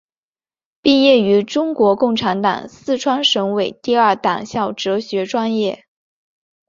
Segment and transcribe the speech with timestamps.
[0.81, 5.85] 毕业于中国共产党四川省委第二党校哲学专业。